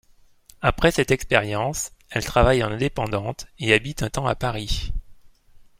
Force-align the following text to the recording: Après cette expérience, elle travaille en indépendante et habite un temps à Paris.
Après 0.61 0.89
cette 0.89 1.11
expérience, 1.11 1.91
elle 2.09 2.25
travaille 2.25 2.63
en 2.63 2.71
indépendante 2.71 3.45
et 3.59 3.71
habite 3.71 4.01
un 4.01 4.09
temps 4.09 4.25
à 4.25 4.33
Paris. 4.33 4.91